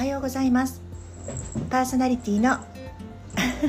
[0.00, 0.80] はようございます。
[1.68, 2.56] パーソナリティの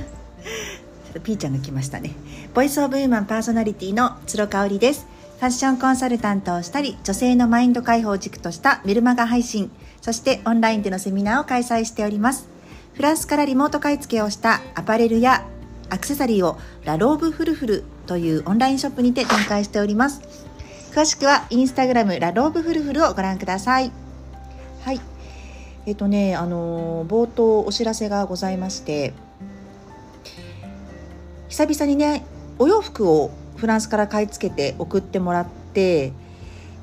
[1.26, 2.12] ピーちゃんが来ましたね。
[2.54, 5.06] ボイスオブウーマンパーソナリティの鶴香織です。
[5.40, 12.48] ファッションコンサルタントをしたり女性のマインド解放軸としたメルマガ配信そしてオンラインでのセミナーを開催しております。
[12.94, 15.46] フランスからリモート買い付けをしたアパレルや
[15.90, 20.22] アクセサリーをラローブフルフルというオンラインショップにて展開しております。
[20.94, 23.92] 詳しくはインスタグラムラローブフルフルをご覧ください。
[24.86, 25.11] はい。
[25.86, 29.14] えっとねあの冒頭お知らせがございまして
[31.50, 32.26] 久々にね
[32.60, 36.14] お洋服をフランスから買い付けて送ってもらって、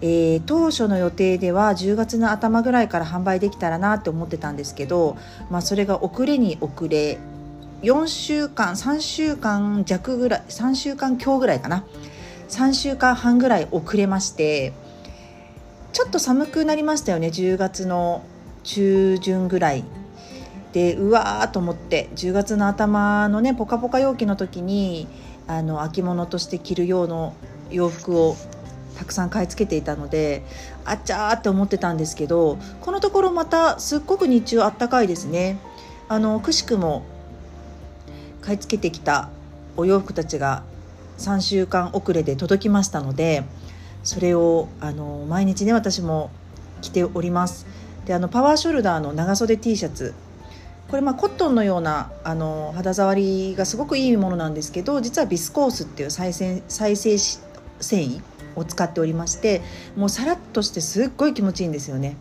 [0.00, 5.16] えー、当初の予定では10月の頭ぐらいから販売できたらなって思ってたんですけど、
[5.50, 7.18] まあ、それが遅れに遅れ
[7.82, 11.84] 4週間3週間弱ぐらい3週間強ぐらいかな。
[12.48, 14.72] 3週間半ぐらい遅れまして
[15.92, 18.24] ちょっと寒くなりましたよね10月の
[18.68, 19.84] 中旬ぐらい
[20.72, 25.08] でうわーと思って10月の頭のねポカポカ陽気の時に
[25.46, 27.34] あの秋物として着る用の
[27.70, 28.36] 洋服を
[28.98, 30.44] たくさん買い付けていたので
[30.84, 35.58] あっちゃーって思ってたんですけどこのところまたすっごく日中あったかいですね。
[36.10, 37.04] あのくしくも
[38.42, 39.30] 買い付けてきた
[39.78, 40.62] お洋服たちが
[41.18, 43.44] 3週間遅れで届きましたので
[44.04, 46.30] それをあの毎日ね私も
[46.82, 47.66] 着ております。
[48.08, 50.14] であのパワーショルダーの長袖 T シャツ。
[50.88, 57.42] これまあコットンのようなあの肌触りがすごくいいものなんですけど実はビスコースっていう再生再生繊
[57.80, 58.22] 維
[58.56, 59.60] を使っておりまして
[59.94, 62.16] もうさらっとしてすっごい気持ちいいんですよね。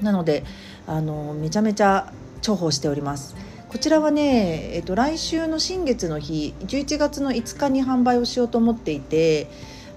[0.00, 0.44] なので
[0.86, 2.10] あのめちゃめちゃ
[2.40, 3.36] 重宝しております。
[3.68, 9.48] こちらはね、えっと、来週の新月の日11月の5日に販売をしようと思っていて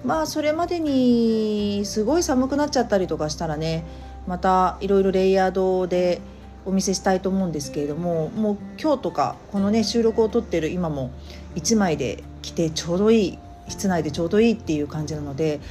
[0.03, 3.85] まあそれまでにすごい寒くなっちゃったりとかしたらね
[4.27, 6.21] またいろいろレイヤードで
[6.65, 11.11] お見せしたいと思うんですけれどももう今日とかこのね収録を撮ってる今も
[11.55, 15.61] 1枚で着てちょうどいい室内でちょうどいいっていう感じなので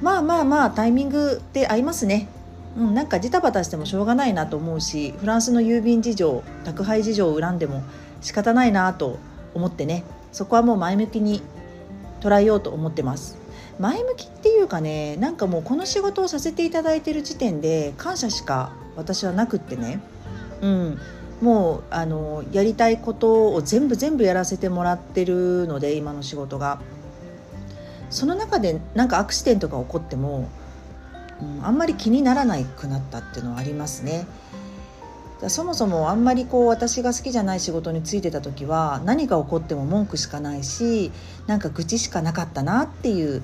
[0.00, 2.28] まあまあまあタイミングで合いますね。
[2.76, 7.82] うん、なんかジタバタしてもしょうがないなと思うしフランスの郵便事情宅配事情を恨んでも
[8.22, 9.18] 仕方ないなと
[9.52, 11.42] 思ってねそこはもう前向きに
[12.22, 13.41] 捉えようと思ってます。
[13.82, 20.00] 前向きっていうかねなんかもうこの仕事をさせていただいてる時点で感謝しか私はなくってね。
[20.60, 20.98] うん。
[21.40, 26.80] もうあのやりたいことを全部全部やらせてもらってるので今の仕事が。
[28.10, 30.48] その中でなんかアクシデントが起こっても
[31.42, 34.26] うん、あんまり気にならなくなったっていうのはありますね。
[35.48, 41.10] そもそもあんまりこう私が好きじゃない仕事に就いてた時は何が起こっても文句しかないし
[41.48, 43.42] なんか愚痴しかなかったなっていう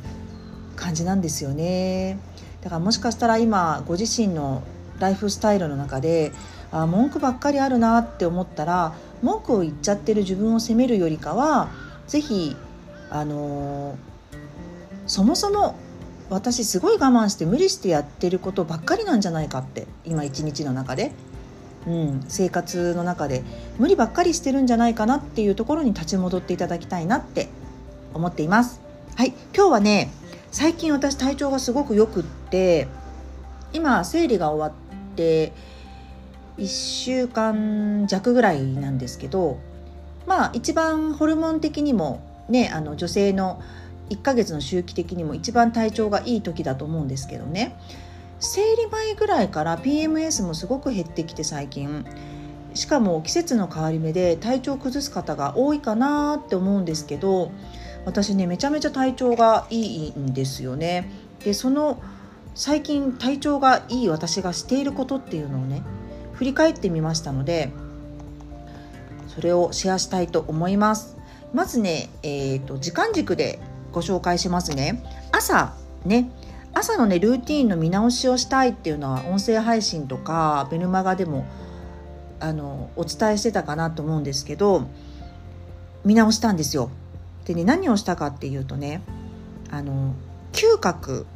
[0.79, 2.19] 感じなんですよね。
[2.63, 4.63] だからもしかしたら今ご自身の
[4.99, 6.33] ライフスタイルの中で
[6.73, 11.71] あ文句ばっかりあるなって思ったら文句を言っちゃってる自分を責めるよりかは
[12.07, 12.57] 是非
[13.11, 13.97] あのー、
[15.07, 15.77] そもそも
[16.31, 21.13] 私すごい我慢して無理してやってることばっかりなんじゃないかって今一日の中で、
[21.87, 23.43] うん、生活の中で。
[23.79, 27.49] 無理ばっかりしてるんじゃないかなっていうところに立ち戻っていただきたいなって
[28.13, 28.81] 思っています。
[29.15, 30.11] はい今日はね
[30.51, 32.89] 最近私体調がすごくよくって
[33.73, 35.53] 今生理が終わって
[36.57, 39.59] 1週間弱ぐらいなんですけど
[40.27, 43.63] まあ一番ホルモン的にもねあの女性の
[44.11, 47.79] 1ヶ月の周期的にも一番体調がいい時だと思うんですけどね。
[48.41, 52.07] 生理前ぐらいから PMS もすごく減ってきて最近。
[52.75, 57.51] しかも季節の変わり目で体調を崩す方が多いかなって思うんですけど
[58.09, 61.11] 私ねめちゃめちゃ体調がいいんですよね。
[61.45, 62.03] でその
[62.55, 65.83] 最近体調がいい私がしていることっていうのをね
[66.33, 67.71] 振り返ってみましたので
[69.29, 71.19] それをシェアしたいと思います。
[71.53, 73.59] まずね、えーと時間軸で
[73.93, 75.05] ご紹介しますね。
[75.31, 75.75] 朝
[76.07, 76.31] ね
[76.73, 81.45] 朝のねルーティンの見直しをしたいっていうのは音声配信とかベルマガでも
[82.41, 84.89] あのお伝えしてたかなと思うんですけど
[86.07, 86.91] 見直したんですよ。
[87.49, 89.01] でね何をしたかっていうとね
[89.71, 90.15] あの
[90.53, 91.27] 嗅覚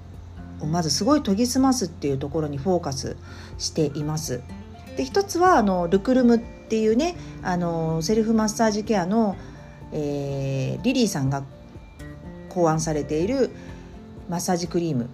[0.60, 3.16] をまずすごい研ぎ澄ますっていうところにフォーカス
[3.58, 4.42] しています。
[4.96, 9.36] で一つはあのルクルムっていうねあのセルフマッサージケアの、
[9.90, 11.44] えー、リリーさんが
[12.50, 13.50] 考案されている
[14.28, 15.08] マッサージクリーム、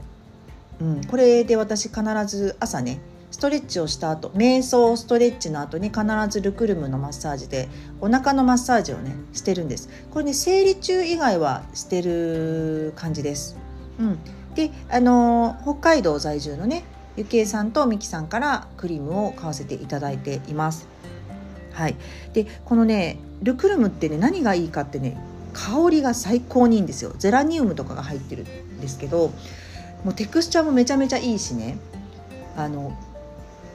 [0.81, 2.99] うん、これで私必ず朝ね
[3.39, 7.69] ストレッチをした後瞑想ストレッチの後に必ずルクルムのマッサージで
[8.01, 9.89] お腹のマッサージをねしてるんです。
[10.11, 13.57] これね生理中以外はしてる感じです、
[14.01, 14.19] うん、
[14.57, 16.83] であの北海道在住のね
[17.17, 20.89] ゆきえさんとみきさんからクリームを買わせていただいています。
[21.75, 21.95] はい。
[22.33, 25.17] でこのねルクルムってね何がいいかってね
[25.53, 27.13] 香りが最高にいいんですよ。
[27.17, 29.31] ゼラニウムとかが入ってるんですけど
[30.03, 31.79] もうテクスチャーもめちゃめちゃいいしね。
[32.57, 32.99] あの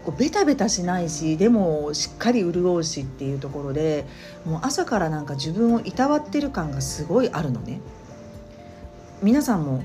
[0.06, 4.06] こうベタベタしないしでもしっかり潤うしっていうところで
[4.46, 7.80] もう朝からなんか自分をいたわってる感がすごいあるのね。
[9.22, 9.84] 皆さんも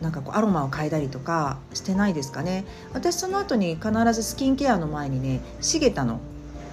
[0.00, 2.64] なんかこうアロマを変えたりとかしてないですかね。
[2.94, 6.20] 私その後に必ずスキンケアの前にねシゲタの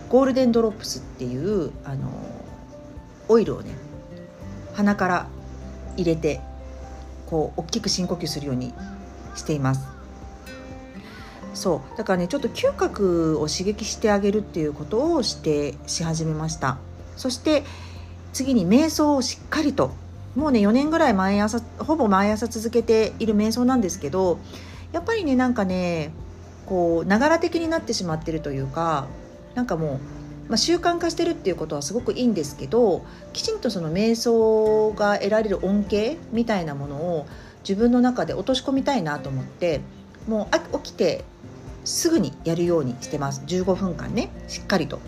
[0.10, 2.10] ゴールデンドロップスっていうあの
[3.28, 3.72] オイルをね
[4.74, 5.28] 鼻から
[5.98, 6.40] 入れて
[7.26, 8.74] こう大きく深呼吸するように
[9.36, 9.95] しています。
[11.56, 11.98] そう。
[11.98, 16.78] だからねちょっと嗅覚を刺激してあげるっていうことをしてし始めました。
[17.18, 17.64] そして
[18.34, 19.92] 次に瞑想をしっかりと。
[20.36, 24.38] もうね4年ぐらい毎朝ほぼ毎朝続けている瞑想なんですけど
[24.92, 26.12] やっぱりねなんかね
[26.66, 29.08] こうながら的になってしまってるというか
[29.54, 30.00] なんかも
[30.48, 37.28] う、まあ、習慣化してるっていうことはすごくいいんですけどきちんとその瞑想が得られる恩恵みたいなものを
[37.68, 39.82] 自分の中で落とし込みたいなと思って
[40.28, 41.24] もう起きて
[41.84, 43.44] すぐにやるようにしてます。
[43.46, 44.30] 15分間ね。
[44.48, 45.00] しっかりと。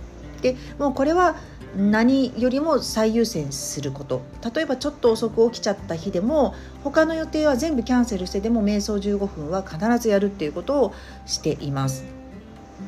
[0.41, 1.35] でもうこれは
[1.75, 4.21] 何よりも最優先すること。
[4.53, 10.93] 例えばちょっと遅く起きちゃった日でも他の予定は全部キャンセルしてでも瞑想15分は必ずやるっていうことを
[11.25, 12.05] しています。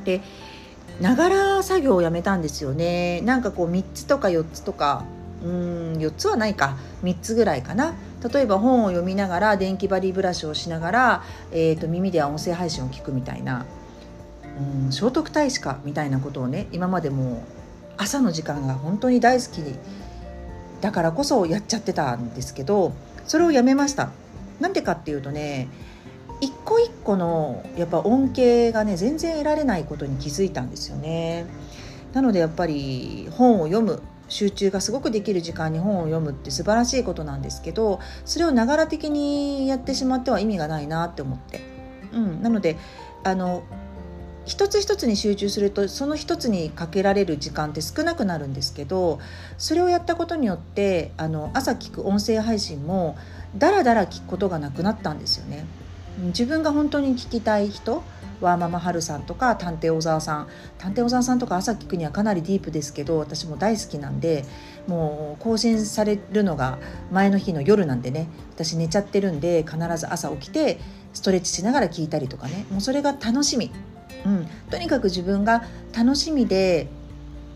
[0.06, 0.22] で
[1.02, 3.22] ながら作業をやめたんですよね。
[3.22, 5.06] なんかこう3つとか4つとか
[5.44, 6.78] うん4つはないか。
[7.04, 7.94] 3つぐらいかな。
[8.32, 13.66] 例えば本を読みながら電気バリブラシをしながら、えーと、耳では音声配信を聞くみたいな
[14.86, 17.44] うん聖徳太子かみたいなことをね今までも
[17.98, 19.62] 朝の時間が本当に大好き
[20.82, 22.94] だからこそやっちゃってたんですけど
[23.26, 24.12] それをやめました。
[24.60, 25.70] なんでかっていうとね
[26.42, 31.46] 一個一個のやっぱ恩恵がね全然得られないことに気づいたんですよね。
[32.14, 41.62] なのでやっぱり本を読む集中がすごくできる時間に本を読むって素晴らしいことなんですけどそれをながら的にやってしまっては意味がないなって思って、
[42.14, 42.78] うん、なので
[43.24, 43.64] あの
[44.46, 49.20] 一つ一つに集中するとその一つにかけられる時間って少なくなるんですけど
[49.58, 53.18] それをやったことによってあの朝聞く音声配信も
[53.58, 55.66] だらだら聞くことがなくなったんですよね。
[56.28, 58.04] 自分が本当に聞きたい人
[58.42, 64.46] ワーママハルさんとか探偵小沢さん探偵小沢さんとか朝聞くにはかなりディープですけど私も大好きなんで
[64.88, 66.80] もう更新されるのが
[67.12, 70.80] 前の日の夜なんでね私寝ちゃってるんで必ず朝起きて
[71.14, 72.66] ストレッチしながら聞いたりとかね。
[72.70, 73.72] もうそれが楽しみ、
[74.26, 75.64] うん、とにかく自分が
[75.96, 76.88] 楽しみで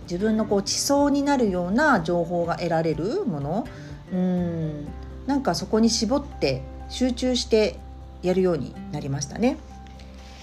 [0.04, 3.68] 自分のこう地層になるような情報が得られるもの。
[4.12, 4.88] うん。
[5.28, 7.80] なんかそこに絞って集中して
[8.24, 9.58] やるようになりましたね。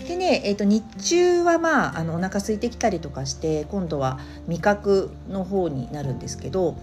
[0.07, 6.77] でね、えーと、日中はまああのお腹空いてきたりとかして今度は味覚の方になるんですけど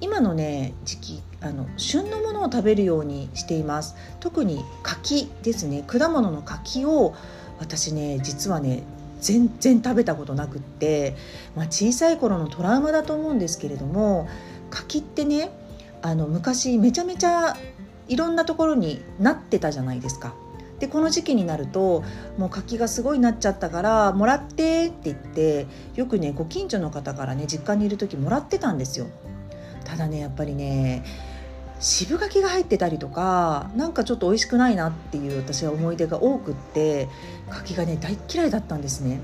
[0.00, 7.14] 今のね時期あの旬のものを食べるようにしています特に柿ですね果物の柿を
[7.58, 8.84] 私ね実はね
[9.20, 11.14] 全然食べたことなくって、
[11.54, 14.28] まあ、小さい頃のトラウマだと思うんですけれども
[14.70, 15.50] 柿ってね
[16.00, 17.56] あの昔めちゃめちゃ
[18.08, 20.34] いろんなところになってたじゃないですか。
[20.82, 22.02] でこの時期になると
[22.36, 29.06] もう柿がすごいなっちゃったからもらってって言ってよくねご近所の方からね実家にいる時もらってたんですよ。
[29.84, 31.04] ただねやっぱりね
[31.78, 37.08] 渋柿が入ってたりとかなんかちょっと美味しくないなっていう私は思い出が多くって
[37.48, 39.20] 柿がね大嫌いだったんですね。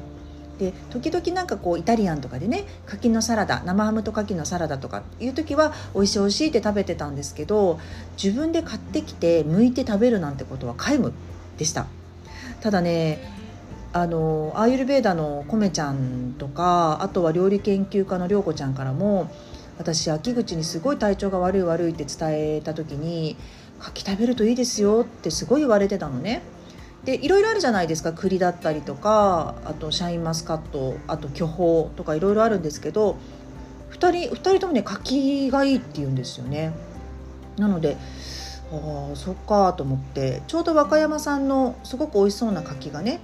[0.61, 7.81] で時々なんかこうイタリアンとかでね柿のサラダ生ハムと柿のサラダとかいう時は美味しい美味しいって食べてたんですけど
[8.23, 11.13] 自分で買ってきて剥いて食べるなんてことは皆無。
[11.59, 11.87] でした
[12.61, 13.37] ただね
[13.93, 19.31] あのアーユルベーダのコメちゃんとかあとは料理研究家の涼子ちゃんからも
[19.79, 23.37] 私秋口にすごい体調が悪い悪いって伝えた時に
[23.81, 26.43] 「柿食べるといいですよ」ってすごい言われてたのね。
[27.05, 33.17] でいろいろあるじゃないですか栗だったりとかあとシャインマスカットあと巨峰とかいろいろあるんですけど
[33.93, 33.95] 2
[34.29, 36.73] 人 ,2 人ともね柿がいいって言うんですよね。
[37.57, 37.97] なので
[38.71, 43.21] あそっかと思ってちょうど和歌山産のすごく美味しそうな柿がね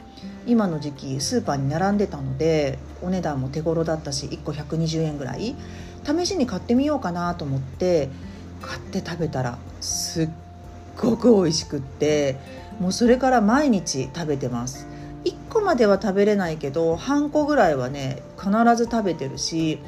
[0.47, 5.55] 今の時期スーパーに並んでたのでお値段も手頃だったし1個120円ぐらい。
[6.05, 8.11] 試しに買ってみようかなと思って
[8.61, 10.29] 買って食べたらすっ
[10.99, 12.37] ごく美味しくって
[12.79, 14.87] もうそれから毎日食べてます。
[15.25, 19.79] 1個までは食べれないけど半個ぐらいはね必ず食べてるし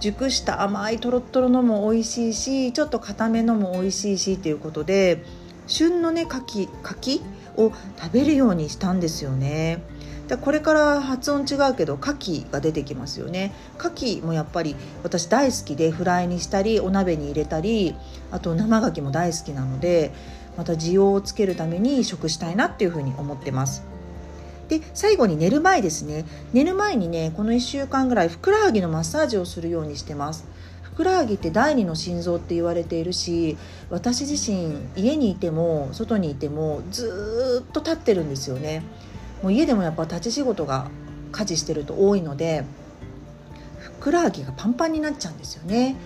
[0.00, 5.24] 熟した甘いとろっとろのも美味しいしちょっと固めのも美味しいしっていうことで
[5.66, 7.22] 旬のね柿柿
[7.56, 9.82] を食べるようにしたんですよね。
[10.28, 17.94] でこれから発音違うけど牡蠣が出てきますよね牡蠣もやっぱり私大好きでフライにしたりお鍋に入れたり
[18.30, 20.12] あと生牡蠣も大好きなので
[20.58, 23.82] また需要をつけるために食したいなっていうふうに思ってます
[24.68, 26.24] で最後に寝る前ですね。
[26.52, 30.46] 寝る前にねこの1週間ぐらいふくらはぎのマッサージをするようにしてます。
[30.82, 33.56] ふくらはぎって第二の心臓って言われているし
[33.88, 38.82] 私自身家にいても外にいてもずっと立ってるんですよね。
[39.42, 40.90] もう家でもやっぱ立ち仕事が
[41.32, 42.64] 家事してると多いので
[43.78, 45.96] ふくらはぎがパンパンになっちゃうんですよね。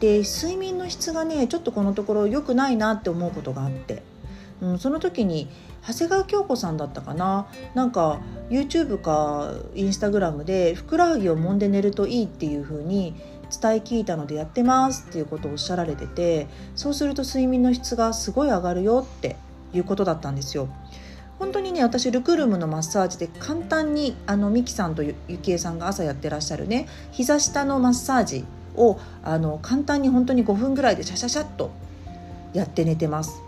[0.00, 4.02] で睡眠の質がねちょっとこのところ良くないなって思うことがあって、
[4.60, 5.48] うん、その時に
[5.86, 7.46] 長谷川京子さんだったかな？
[7.74, 13.14] なんか YouTube か Instagram でふくらはぎを揉んで寝るといいっていう風に
[13.50, 19.36] 伝え聞いたのでやってますっていうことをおっしゃられててそうすると睡眠の質がすごい上がるよって
[19.72, 20.68] いうことだったんですよ。
[21.38, 31.70] 本当にね私ルクルームのマッサージで簡単にあのミキさんとゆきえさんが朝やってらっしゃるね膝下のマッサージをあの簡単に本当に5分ぐらいでシャシャシャッと
[32.54, 33.42] やって寝てます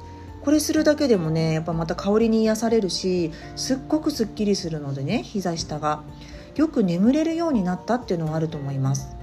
[0.49, 6.01] これするだけでもねやっぱまた香りに癒されるしすっごくすっきりするのでね膝下が。
[6.55, 9.15] よく眠れるようになったっていうのがあると思います。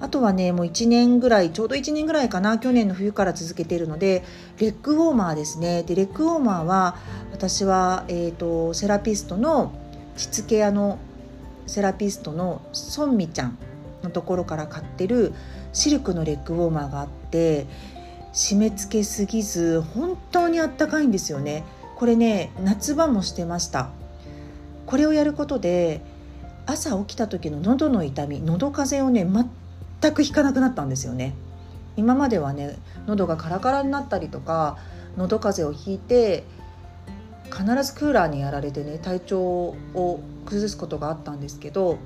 [0.00, 4.24] あとはねもう1年ぐらいちょうど1年ぐらいかな去年の冬から続けているので
[4.58, 5.84] レッグウォーマーですね。
[5.84, 6.96] でレッグウォーマーは
[7.30, 9.72] 私は、えーと、セラピストの
[10.16, 10.98] しつけ屋の
[11.68, 13.56] セラピストのソンミちゃん
[14.02, 15.32] のところから買ってる
[15.72, 17.68] シルクのレッグウォーマーがあって
[18.34, 21.64] 締め付けすぎず本当にあったかいんですよね。
[21.96, 23.90] これね夏場もしてました。
[24.86, 26.02] これをやることで
[26.66, 29.48] 朝起きた時の喉の痛み喉風邪をね
[30.00, 31.34] 全く引かなくなったんですよね。
[31.96, 32.76] 今まではね
[33.06, 34.78] 喉がカラカラになったりとか
[35.16, 36.42] 喉風邪をひいて
[37.44, 41.98] 必ずクーラーにやられてね体調を崩すことがあったんですけど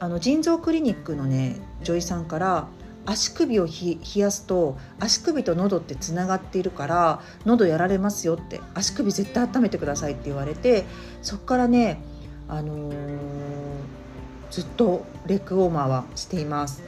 [0.00, 2.66] あの腎臓クリニックのね女医さんから
[3.06, 10.84] 足首を冷やすと足首と喉ってつながっているから喉やられますよって足首絶対温めてくださいって言われて
[11.22, 12.00] そこからね、
[12.48, 12.94] あのー、
[14.50, 16.82] ずっとレッグウォーマーはしています。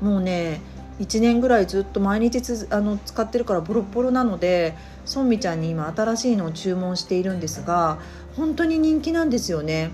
[0.00, 0.60] もうね
[1.00, 7.98] 1年ぐらいずっと毎日あの使ってるからボロボロなのでソンミちゃんに今新しいのを注文しているんですが
[8.36, 9.90] 本当に人気なんですよね。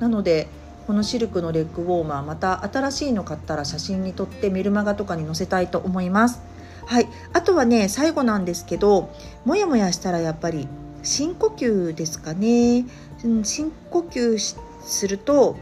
[0.00, 0.48] なので
[0.88, 6.40] このシルクのレッグウォーマーまた新しいの買ったら写真に撮ってメルマガとかに載せたいと思います。
[6.86, 9.10] はい、あとはね最後なんですけど
[9.44, 10.66] もやもやしたらやっぱり
[11.02, 12.86] 深呼吸ですかね、
[13.22, 15.58] うん、深呼吸すると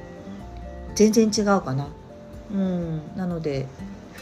[0.95, 1.89] 全然違うかな。
[2.53, 3.01] うん。
[3.17, 3.67] なので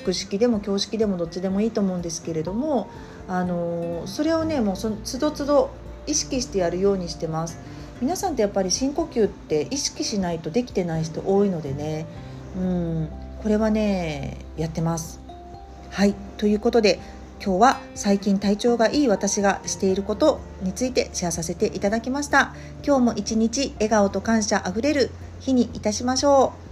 [0.01, 2.89] 腹式でも胸式でもどっちでもいいと思うんですけれども
[3.29, 5.71] あのそれをねもうそつどつど
[6.07, 7.59] 意識してやるようにしてます。
[8.01, 12.07] 皆さんってやっぱり深呼吸って意識しないとできてない人多いのでね。
[12.57, 13.09] うん
[13.43, 15.21] これはねやってます。
[15.91, 16.15] はい。
[16.39, 16.99] ということで
[17.45, 22.55] 今日は最近体調がいい私がしていることについてシェアさせていただきました。
[22.85, 25.11] 今日も一日笑顔と感謝あふれる
[25.41, 26.64] 日にいたしましょう。